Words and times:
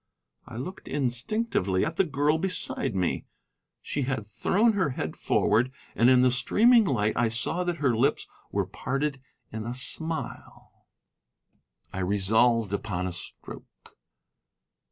I 0.47 0.57
looked 0.57 0.87
instinctively 0.87 1.85
at 1.85 1.97
the 1.97 2.03
girl 2.03 2.39
beside 2.39 2.95
me. 2.95 3.27
She 3.83 4.01
had 4.01 4.25
thrown 4.25 4.73
her 4.73 4.89
head 4.97 5.15
forward, 5.15 5.71
and 5.95 6.09
in 6.09 6.23
the 6.23 6.31
streaming 6.31 6.85
light 6.85 7.15
I 7.15 7.27
saw 7.29 7.63
that 7.65 7.77
her 7.77 7.95
lips 7.95 8.27
were 8.51 8.65
parted 8.65 9.21
in 9.51 9.67
a 9.67 9.75
smile. 9.75 10.87
I 11.93 11.99
resolved 11.99 12.73
upon 12.73 13.05
a 13.05 13.13
stroke. 13.13 13.95